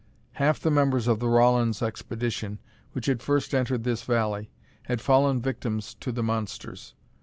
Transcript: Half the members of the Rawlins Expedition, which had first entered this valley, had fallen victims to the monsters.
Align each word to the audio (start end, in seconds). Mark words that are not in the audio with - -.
Half 0.31 0.59
the 0.61 0.71
members 0.71 1.07
of 1.07 1.19
the 1.19 1.29
Rawlins 1.29 1.83
Expedition, 1.83 2.57
which 2.93 3.05
had 3.05 3.21
first 3.21 3.53
entered 3.53 3.83
this 3.83 4.01
valley, 4.01 4.49
had 4.85 4.99
fallen 4.99 5.39
victims 5.39 5.93
to 5.99 6.11
the 6.11 6.23
monsters. 6.23 6.95